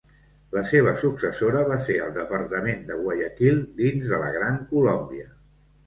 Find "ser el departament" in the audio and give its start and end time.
1.89-2.83